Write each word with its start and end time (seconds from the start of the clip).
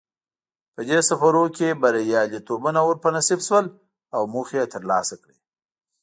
په 0.73 0.81
دې 0.89 0.99
سفرونو 1.09 1.53
کې 1.57 1.79
بریالیتوبونه 1.81 2.79
ور 2.83 2.97
په 3.03 3.09
نصیب 3.15 3.39
شول 3.47 3.65
او 4.15 4.21
موخې 4.33 4.57
یې 4.61 4.71
ترلاسه 4.73 5.15
کړې. 5.23 5.37